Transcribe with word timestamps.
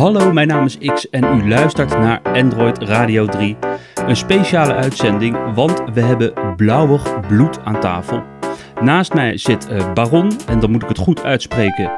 Hallo, 0.00 0.32
mijn 0.32 0.48
naam 0.48 0.64
is 0.64 0.78
X 0.78 1.10
en 1.10 1.24
u 1.24 1.48
luistert 1.48 1.88
naar 1.88 2.22
Android 2.22 2.78
Radio 2.78 3.26
3. 3.26 3.56
Een 4.06 4.16
speciale 4.16 4.74
uitzending, 4.74 5.54
want 5.54 5.82
we 5.94 6.00
hebben 6.00 6.56
blauwig 6.56 7.26
bloed 7.26 7.60
aan 7.64 7.80
tafel. 7.80 8.22
Naast 8.80 9.14
mij 9.14 9.36
zit 9.36 9.68
eh, 9.68 9.92
Baron, 9.92 10.32
en 10.46 10.60
dan 10.60 10.70
moet 10.70 10.82
ik 10.82 10.88
het 10.88 10.98
goed 10.98 11.22
uitspreken. 11.22 11.90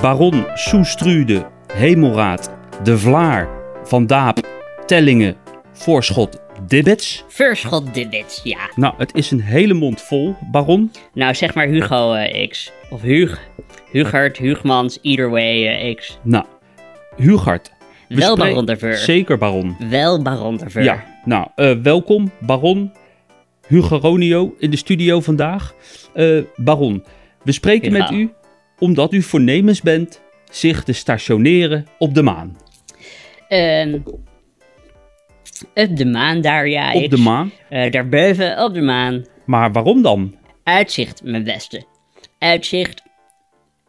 Baron 0.00 0.46
Soestrude, 0.54 1.46
Hemelraad, 1.72 2.50
De 2.82 2.98
Vlaar, 2.98 3.48
Van 3.82 4.06
Daap, 4.06 4.38
Tellingen, 4.86 5.36
Voorschot, 5.72 6.40
Dibbets. 6.66 7.24
Verschot 7.28 7.94
Dibbets, 7.94 8.40
ja. 8.42 8.58
Nou, 8.74 8.94
het 8.98 9.14
is 9.14 9.30
een 9.30 9.40
hele 9.40 9.74
mond 9.74 10.02
vol, 10.02 10.34
Baron. 10.50 10.92
Nou, 11.12 11.34
zeg 11.34 11.54
maar 11.54 11.66
Hugo 11.66 12.12
eh, 12.12 12.48
X. 12.48 12.72
Of 12.90 13.02
Hug. 13.02 13.40
Hugert, 13.90 14.36
Hugmans, 14.36 14.98
either 15.02 15.30
way 15.30 15.66
eh, 15.66 15.94
X. 15.94 16.18
Nou, 16.22 16.44
Hugard. 17.16 17.72
we 18.08 18.14
Wel 18.14 18.36
Baron 18.36 18.64
de 18.64 18.76
Ver. 18.76 18.96
Zeker 18.96 19.38
Baron. 19.38 19.76
Wel 19.88 20.22
Baron 20.22 20.56
de 20.56 20.70
Ver. 20.70 20.82
Ja, 20.82 21.04
nou, 21.24 21.48
eh, 21.54 21.72
welkom 21.82 22.30
Baron 22.40 22.92
Hugo 23.66 23.96
Ronio 23.96 24.54
in 24.58 24.70
de 24.70 24.76
studio 24.76 25.20
vandaag. 25.20 25.74
Eh, 26.14 26.38
Baron, 26.56 27.04
we 27.42 27.52
spreken 27.52 27.92
met 27.92 28.10
u 28.10 28.32
omdat 28.78 29.12
u 29.12 29.22
voornemens 29.22 29.80
bent 29.80 30.20
zich 30.50 30.84
te 30.84 30.92
stationeren 30.92 31.86
op 31.98 32.14
de 32.14 32.22
maan. 32.22 32.56
Ehm, 33.48 33.98
op 35.74 35.96
de 35.96 36.06
maan 36.06 36.40
daar, 36.40 36.68
ja. 36.68 36.92
Op 36.92 37.10
de 37.10 37.16
maan. 37.16 37.52
Eh, 37.68 37.90
daarboven 37.90 38.64
op 38.64 38.74
de 38.74 38.80
maan. 38.80 39.24
Maar 39.44 39.72
waarom 39.72 40.02
dan? 40.02 40.34
Uitzicht, 40.62 41.22
mijn 41.22 41.44
beste. 41.44 41.84
Uitzicht. 42.38 43.02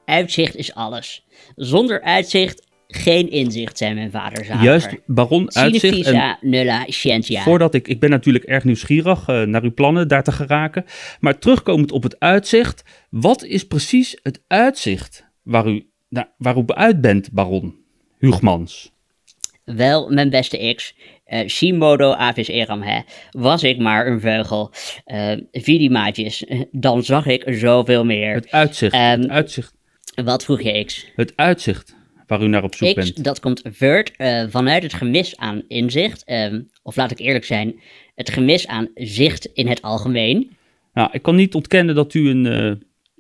Uitzicht 0.05 0.55
is 0.55 0.73
alles. 0.73 1.25
Zonder 1.55 2.01
uitzicht 2.01 2.67
geen 2.88 3.30
inzicht, 3.30 3.78
zei 3.78 3.94
mijn 3.94 4.11
vader 4.11 4.45
zager. 4.45 4.64
Juist, 4.64 4.89
Baron, 5.05 5.55
uitzicht. 5.55 6.05
En 6.08 6.38
nulla 6.41 6.83
scientia. 6.88 7.41
voordat 7.41 7.73
ik, 7.73 7.88
ik 7.88 8.00
ben 8.00 8.09
natuurlijk 8.09 8.45
erg 8.45 8.64
nieuwsgierig 8.64 9.28
eh, 9.28 9.41
naar 9.41 9.64
uw 9.64 9.73
plannen 9.73 10.08
daar 10.08 10.23
te 10.23 10.31
geraken. 10.31 10.86
Maar 11.19 11.38
terugkomend 11.39 11.91
op 11.91 12.03
het 12.03 12.19
uitzicht, 12.19 12.83
wat 13.09 13.44
is 13.44 13.67
precies 13.67 14.19
het 14.23 14.41
uitzicht 14.47 15.25
waar 15.44 15.67
u, 15.67 15.88
nou, 16.09 16.28
waar 16.38 16.58
u 16.58 16.63
uit 16.67 17.02
bent, 17.02 17.31
Baron 17.31 17.75
Hugmans? 18.19 18.94
Wel, 19.63 20.09
mijn 20.09 20.30
beste 20.30 20.73
X. 20.75 20.95
eh 21.25 21.47
Simodo 21.47 22.11
avis 22.13 22.47
eram 22.47 22.81
hè. 22.81 23.00
Was 23.31 23.63
ik 23.63 23.78
maar 23.78 24.08
een 24.08 24.22
vogel. 24.22 24.72
eh 25.06 25.31
Vidimaatjes. 25.52 26.44
Dan 26.72 27.03
zag 27.03 27.25
ik 27.25 27.44
zoveel 27.47 28.06
meer. 28.06 28.33
Het 28.33 28.52
uitzicht, 28.52 28.94
Ehm, 28.94 29.19
het 29.22 29.30
uitzicht, 29.30 29.73
Wat 30.23 30.44
vroeg 30.44 30.61
je 30.61 30.83
X? 30.86 31.06
het 31.16 31.33
uitzicht 31.36 31.95
waar 32.27 32.41
u 32.41 32.47
naar 32.47 32.63
op 32.63 32.75
zoek 32.75 32.87
X, 32.87 32.93
bent. 32.95 33.23
dat 33.23 33.39
komt 33.39 33.61
voort 33.71 34.11
eh, 34.17 34.43
vanuit 34.49 34.83
het 34.83 34.93
gemis 34.93 35.37
aan 35.37 35.63
inzicht. 35.67 36.23
ehm, 36.23 36.61
of 36.83 36.95
laat 36.95 37.11
ik 37.11 37.19
eerlijk 37.19 37.45
zijn, 37.45 37.79
het 38.15 38.29
gemis 38.29 38.67
aan 38.67 38.89
zicht 38.95 39.45
in 39.53 39.67
het 39.67 39.81
algemeen. 39.81 40.51
Nou, 40.93 41.09
ik 41.11 41.21
kan 41.21 41.35
niet 41.35 41.55
ontkennen 41.55 41.95
dat 41.95 42.13
u 42.13 42.29
een 42.29 42.45
eh, 42.45 42.71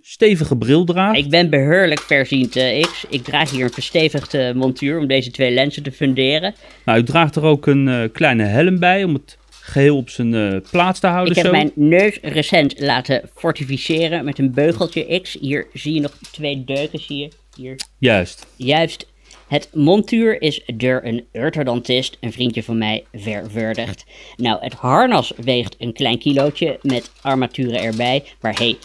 stevige 0.07 0.57
bril 0.57 0.83
draagt. 0.85 1.17
Ik 1.17 1.29
ben 1.29 1.49
behoorlijk 1.49 1.99
verziend 1.99 2.55
eh, 2.55 2.81
X. 2.81 3.05
Ik 3.09 3.23
draag 3.23 3.51
hier 3.51 3.63
een 3.63 3.69
verstevigde 3.71 4.53
montuur 4.55 4.99
om 4.99 5.07
deze 5.07 5.31
twee 5.31 5.51
lenzen 5.51 5.83
te 5.83 5.91
funderen. 5.91 6.55
Nou, 6.85 6.99
u 6.99 7.03
draagt 7.03 7.35
er 7.35 7.43
ook 7.43 7.67
een 7.67 7.87
eh, 7.87 8.03
kleine 8.11 8.43
helm 8.43 8.79
bij 8.79 9.03
om 9.03 9.13
het 9.13 9.37
geheel 9.49 9.97
op 9.97 10.09
zijn 10.09 10.33
eh, 10.33 10.57
plaats 10.71 10.99
te 10.99 11.07
houden. 11.07 11.29
Ik 11.29 11.35
heb 11.37 11.45
zo. 11.45 11.51
mijn 11.51 11.71
neus 11.75 12.19
recent 12.21 12.79
laten 12.79 13.29
fortificeren 13.35 14.25
met 14.25 14.39
een 14.39 14.51
beugeltje 14.51 15.19
X. 15.21 15.37
Hier 15.39 15.67
zie 15.73 15.93
je 15.93 16.01
nog 16.01 16.17
twee 16.31 16.63
deuken, 16.63 16.99
zie 16.99 17.17
je. 17.17 17.29
Hier. 17.55 17.75
Juist. 17.97 18.45
Juist. 18.55 19.07
Het 19.47 19.69
montuur 19.73 20.41
is 20.41 20.61
door 20.73 21.01
een 21.03 21.25
orthodontist, 21.33 22.17
een 22.19 22.31
vriendje 22.31 22.63
van 22.63 22.77
mij, 22.77 23.03
verwurdigd. 23.13 24.05
Nou, 24.37 24.57
het 24.63 24.73
harnas 24.73 25.33
weegt 25.35 25.75
een 25.79 25.93
klein 25.93 26.19
kilootje 26.19 26.79
met 26.81 27.11
armaturen 27.21 27.81
erbij. 27.81 28.23
Maar 28.41 28.57
hey, 28.57 28.77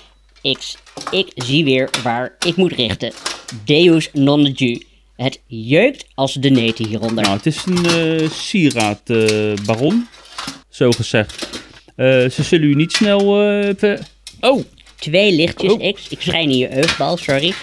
X, 0.59 0.77
ik 1.11 1.33
zie 1.35 1.65
weer 1.65 1.91
waar 2.03 2.37
ik 2.47 2.57
moet 2.57 2.73
richten. 2.73 3.13
Deus 3.65 4.11
non 4.13 4.53
ju. 4.55 4.83
Het 5.17 5.41
jeukt 5.47 6.07
als 6.15 6.35
de 6.35 6.51
neten 6.51 6.87
hieronder. 6.87 7.25
Nou, 7.25 7.37
het 7.37 7.47
is 7.47 7.65
een 7.65 7.87
eh, 7.87 8.31
sieraad, 8.31 9.11
eh, 9.11 9.53
baron. 9.67 10.09
Zo 10.69 10.91
gezegd. 10.91 11.63
Eh, 11.97 12.07
ze 12.07 12.43
zullen 12.43 12.69
u 12.69 12.75
niet 12.75 12.93
snel... 12.93 13.21
Oh, 14.41 14.61
Twee 14.97 15.33
lichtjes 15.33 15.73
Oh. 15.73 15.93
X. 15.95 16.09
Ik 16.09 16.21
schijn 16.21 16.51
in 16.51 16.59
je 16.59 16.77
eugbal, 16.77 17.17
sorry. 17.17 17.55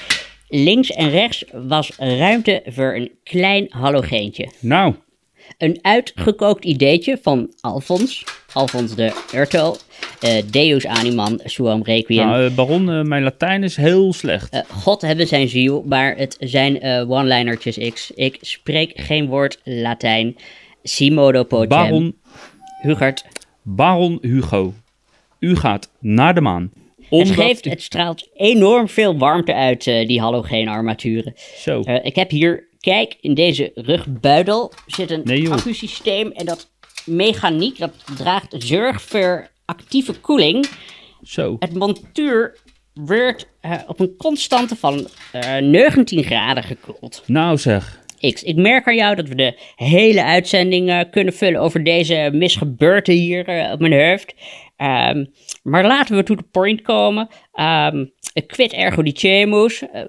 Links 0.47 0.91
en 0.91 1.09
rechts 1.09 1.43
was 1.53 1.91
ruimte 1.97 2.63
voor 2.65 2.95
een 2.95 3.11
klein 3.23 3.65
halogeentje. 3.69 4.49
nou. 4.59 4.95
Een 5.57 5.79
uitgekookt 5.81 6.65
ideetje 6.65 7.19
van 7.21 7.53
Alfons. 7.61 8.23
Alfons 8.53 8.95
de 8.95 9.23
Urto. 9.35 9.75
eh, 10.21 10.43
Deus 10.51 10.87
animam 10.87 11.39
suam 11.43 11.83
requiem. 11.83 12.27
nou 12.27 12.45
eh, 12.45 12.55
baron, 12.55 12.89
eh, 12.91 13.01
mijn 13.01 13.23
Latijn 13.23 13.63
is 13.63 13.75
heel 13.75 14.13
slecht. 14.13 14.63
God 14.71 15.01
hebben 15.01 15.27
zijn 15.27 15.47
ziel, 15.47 15.83
maar 15.85 16.15
het 16.17 16.37
zijn 16.39 16.83
one-linertjes 17.09 17.77
X. 17.93 18.11
Ik 18.11 18.37
spreek 18.41 18.91
geen 18.95 19.27
woord 19.27 19.59
Latijn. 19.63 20.35
Simodo 20.83 21.43
pocem. 21.43 21.67
baron, 21.69 22.15
Hugert. 22.81 23.25
baron 23.61 24.17
Hugo. 24.21 24.73
U 25.39 25.55
gaat 25.55 25.91
naar 25.99 26.33
de 26.33 26.41
maan. 26.41 26.71
Het 27.09 27.29
geeft, 27.29 27.65
het 27.65 27.81
straalt 27.81 28.29
enorm 28.33 28.87
veel 28.87 29.17
warmte 29.17 29.53
uit, 29.53 29.87
eh, 29.87 30.07
die 30.07 30.21
halogeenarmaturen. 30.21 31.33
Zo. 31.57 31.81
Eh, 31.81 32.05
ik 32.05 32.15
heb 32.15 32.29
hier, 32.29 32.67
kijk, 32.79 33.17
in 33.21 33.33
deze 33.33 33.71
rugbuidel 33.75 34.71
zit 34.85 35.11
een 35.11 35.21
Nee, 35.23 35.49
accusysteem. 35.49 36.31
En 36.31 36.45
dat 36.45 36.71
mechaniek, 37.05 37.77
dat 37.77 37.91
draagt 38.15 38.55
zorg 38.57 39.01
voor 39.01 39.47
actieve 39.65 40.13
koeling. 40.13 40.65
Zo. 41.23 41.55
Het 41.59 41.73
montuur 41.73 42.57
wordt 42.93 43.47
eh, 43.61 43.71
op 43.87 43.99
een 43.99 44.15
constante 44.17 44.75
van 44.75 45.07
eh 45.31 45.57
19 45.57 46.23
graden 46.23 46.63
gekoeld. 46.63 47.23
Nou 47.25 47.57
zeg. 47.57 48.05
X, 48.33 48.43
ik 48.43 48.55
merk 48.55 48.87
aan 48.87 48.95
jou 48.95 49.15
dat 49.15 49.27
we 49.27 49.35
de 49.35 49.59
hele 49.75 50.23
uitzending 50.23 51.09
kunnen 51.11 51.33
vullen 51.33 51.61
over 51.61 51.83
deze 51.83 52.29
misgebeurte 52.33 53.11
hier 53.11 53.69
op 53.71 53.79
mijn 53.79 54.09
hoofd. 54.09 54.33
Ehm, 54.77 55.25
maar 55.63 55.85
laten 55.85 56.15
we 56.15 56.23
to 56.23 56.35
the 56.35 56.43
point 56.43 56.81
komen. 56.81 57.27
Ehm 57.53 58.05
quid 58.45 58.73
ergo 58.73 59.01
dicemus. 59.01 59.89
Eh, 59.89 60.03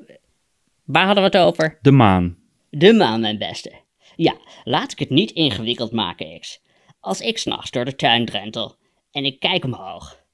waar 0.85 1.07
hadden 1.07 1.31
we 1.31 1.39
het 1.39 1.47
over? 1.47 1.79
De 1.83 1.91
maan. 1.91 2.37
De 2.71 2.93
maan, 2.93 3.21
mijn 3.21 3.39
beste. 3.39 3.73
Ja, 4.17 4.37
laat 4.65 4.93
ik 4.93 4.99
het 4.99 5.11
niet 5.11 5.31
ingewikkeld 5.31 5.93
maken, 5.93 6.41
X. 6.41 6.61
Als 7.01 7.21
ik 7.21 7.39
s'nachts 7.39 7.71
door 7.71 7.85
de 7.85 7.95
tuin 7.95 8.25
drentel 8.25 8.77
en 9.11 9.25
ik 9.25 9.41
kijk 9.41 9.65
omhoog 9.65 10.27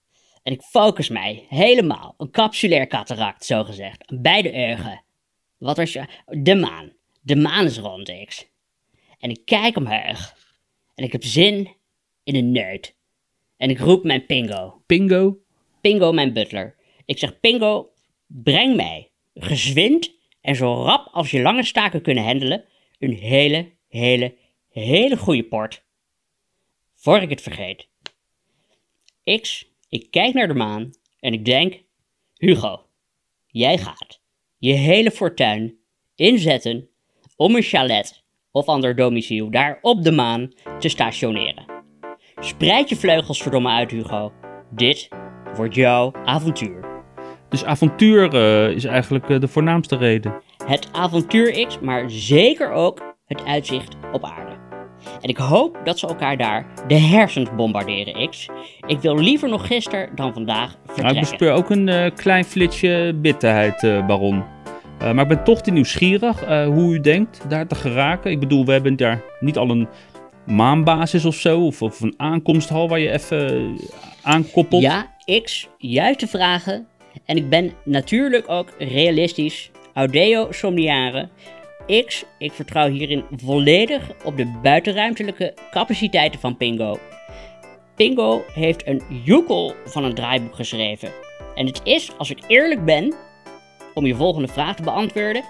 en 0.43 0.53
ik 0.53 0.63
focus 0.63 1.09
mij 1.09 1.47
helemaal, 1.49 2.15
een 2.19 2.31
capsulair 2.31 2.87
cataract 2.87 3.45
zogezegd, 3.45 4.07
aan 4.07 4.23
beide 4.23 4.53
ogen. 4.53 5.03
Wat 5.59 5.79
is 5.79 5.93
je... 5.93 6.05
De 6.27 6.55
maan. 6.55 6.93
De 7.21 7.37
maan 7.37 7.65
is 7.65 7.79
rond, 7.79 8.25
X. 8.27 8.47
En 9.19 9.31
ik 9.31 9.41
kijk 9.45 9.77
omhoog 9.77 10.35
en 10.95 11.05
ik 11.05 11.13
heb 11.13 11.25
zin 11.25 11.77
in 12.25 12.35
een 12.35 12.53
neut. 12.53 12.95
En 13.65 13.71
ik 13.71 13.79
roep 13.79 14.05
mijn 14.05 14.27
pingo. 14.27 14.83
Pingo. 14.87 15.39
Pingo, 15.81 16.13
mijn 16.13 16.33
butler. 16.33 16.77
Ik 17.05 17.19
zeg, 17.19 17.41
Pingo, 17.41 17.91
breng 18.27 18.77
mij, 18.77 19.11
gezwind 19.35 20.15
en 20.41 20.57
zo 20.57 20.75
rap 20.75 21.09
als 21.13 21.31
je 21.31 21.41
lange 21.41 21.65
staken 21.65 22.03
kunnen 22.03 22.25
handelen, 22.25 22.65
een 22.99 23.13
hele, 23.13 23.73
hele, 23.89 24.37
hele 24.71 25.17
goede 25.17 25.45
port. 25.45 25.85
Voor 26.95 27.19
ik 27.19 27.31
het 27.31 27.41
vergeet. 27.41 27.89
X, 29.41 29.71
ik 29.89 30.11
kijk 30.11 30.35
naar 30.35 30.49
de 30.49 30.55
maan 30.55 30.91
en 31.21 31.33
ik 31.33 31.45
denk, 31.45 31.83
Hugo, 32.37 32.87
jij 33.47 33.79
gaat 33.79 34.21
je 34.59 34.73
hele 34.73 35.11
fortuin 35.11 35.79
inzetten 36.15 36.89
om 37.37 37.55
een 37.55 37.63
chalet 37.63 38.25
of 38.51 38.67
ander 38.67 38.97
domiciel 38.97 39.51
daar 39.51 39.79
op 39.83 40.03
de 40.03 40.13
maan 40.13 40.53
te 40.79 40.89
stationeren. 40.89 41.74
Spreid 42.45 42.89
je 42.89 42.97
vleugels 42.97 43.43
verdomme 43.43 43.69
uit, 43.69 43.91
Hugo. 43.91 44.33
Dit 44.71 45.09
wordt 45.57 45.75
jouw 45.75 46.13
avontuur. 46.25 46.85
Dus 47.49 47.65
avontuur 47.65 48.35
eh, 48.35 48.71
is 48.71 48.85
eigenlijk 48.85 49.29
eh, 49.29 49.41
de 49.41 49.49
voornaamste 49.49 49.97
reden. 49.97 50.35
Het 50.67 50.89
avontuur 50.93 51.67
X, 51.67 51.79
maar 51.81 52.11
zeker 52.11 52.73
ook 52.73 53.15
het 53.27 53.45
uitzicht 53.45 53.97
op 54.13 54.25
aarde. 54.25 54.53
En 55.21 55.29
ik 55.29 55.37
hoop 55.37 55.79
dat 55.85 55.99
ze 55.99 56.07
elkaar 56.07 56.37
daar 56.37 56.67
de 56.87 56.99
hersens 56.99 57.55
bombarderen 57.57 58.31
X. 58.31 58.49
Ik 58.87 59.01
wil 59.01 59.19
liever 59.19 59.49
nog 59.49 59.67
gisteren 59.67 60.11
dan 60.15 60.33
vandaag 60.33 60.69
Nou, 60.69 60.79
ik 60.83 60.87
vertrekken. 60.87 61.21
bespeur 61.21 61.53
ook 61.53 61.71
een 61.71 61.89
eh, 61.89 62.11
klein 62.15 62.45
flitsje 62.45 63.13
bitterheid, 63.17 64.07
baron. 64.07 64.45
Maar 64.99 65.23
ik 65.23 65.29
ben 65.29 65.45
toch 65.45 65.61
te 65.61 65.71
nieuwsgierig 65.71 66.45
hoe 66.65 66.95
u 66.95 67.01
denkt 67.01 67.45
daar 67.49 67.67
te 67.67 67.75
geraken. 67.75 68.31
Ik 68.31 68.41
bedoel, 68.41 68.65
we 68.65 68.73
hebben 68.73 68.97
daar 68.97 69.21
niet 69.41 69.57
al 69.57 69.71
een 69.71 69.89
maanbasis 70.47 71.25
of 71.25 71.35
zo, 71.35 71.67
of, 71.67 72.01
een 72.01 72.15
aankomsthal 72.17 72.89
waar 72.89 72.99
je 72.99 73.11
even 73.11 73.49
eh, 73.49 73.85
aankoppelt. 74.23 74.83
Ja, 74.83 75.13
X, 75.43 75.69
juiste 75.79 76.27
vragen. 76.27 76.87
En 77.25 77.37
ik 77.37 77.49
ben 77.49 77.73
natuurlijk 77.85 78.49
ook 78.49 78.69
realistisch. 78.79 79.71
Audeo 79.95 80.53
somniare. 80.53 81.29
X, 82.07 82.25
ik 82.39 82.53
vertrouw 82.53 82.91
hierin 82.91 83.25
volledig 83.37 84.11
op 84.25 84.37
de 84.37 84.59
buitenruimtelijke 84.63 85.55
capaciteiten 85.71 86.41
van 86.41 86.57
Pingo. 86.57 86.99
Pingo 87.97 88.45
heeft 88.55 88.87
een 88.87 89.03
joekel 89.25 89.75
van 89.85 90.05
een 90.05 90.15
draaiboek 90.15 90.55
geschreven. 90.55 91.11
En 91.55 91.67
het 91.67 91.81
is, 91.85 92.11
als 92.19 92.31
ik 92.31 92.39
eerlijk 92.47 92.85
ben, 92.85 93.15
om 93.95 94.07
je 94.07 94.15
volgende 94.15 94.49
vraag 94.49 94.77
te 94.77 94.83
beantwoorden, 94.83 95.45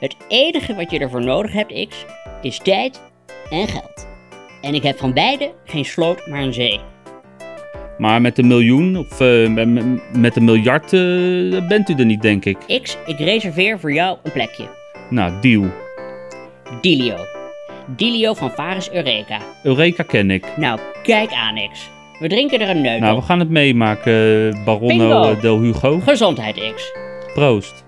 het 0.00 0.16
enige 0.28 0.74
wat 0.74 0.90
je 0.90 0.98
ervoor 0.98 1.24
nodig 1.24 1.52
hebt, 1.52 1.88
X, 1.88 2.04
is 2.42 2.58
tijd 2.58 3.00
en 3.50 3.68
geld. 3.68 4.06
En 4.64 4.74
ik 4.74 4.82
heb 4.82 4.98
van 4.98 5.12
beide 5.12 5.50
geen 5.64 5.84
sloot, 5.84 6.26
maar 6.26 6.42
een 6.42 6.52
zee. 6.54 6.80
Maar 7.98 8.20
met 8.20 8.38
een 8.38 8.46
miljoen 8.46 8.96
of 8.96 9.20
eh, 9.20 9.48
met- 10.12 10.36
een 10.36 10.44
miljard 10.44 10.92
eh, 10.92 11.68
bent 11.68 11.88
u 11.88 11.94
er 11.94 12.04
niet, 12.04 12.22
denk 12.22 12.44
ik. 12.44 12.56
X, 12.82 12.96
ik 13.06 13.18
reserveer 13.18 13.78
voor 13.80 13.92
jou 13.92 14.16
een 14.22 14.32
plekje. 14.32 14.64
Nou, 15.10 15.32
deal. 15.40 15.64
Dilio. 16.80 17.16
Dilio 17.86 18.34
van 18.34 18.50
Faris 18.50 18.90
Eureka. 18.90 19.38
Eureka 19.62 20.02
ken 20.02 20.30
ik. 20.30 20.56
Nou, 20.56 20.78
kijk 21.02 21.32
aan, 21.32 21.54
X. 21.72 21.90
We 22.18 22.28
drinken 22.28 22.60
er 22.60 22.68
een 22.70 22.80
neut 22.80 23.00
Nou, 23.00 23.16
we 23.16 23.22
gaan 23.22 23.38
het 23.38 23.50
meemaken, 23.50 24.50
Baronno 24.64 24.86
Bingo. 24.86 25.30
eh, 25.30 25.40
del 25.40 25.60
Hugo. 25.60 26.00
Gezondheid, 26.00 26.72
X. 26.74 26.92
Proost. 27.34 27.84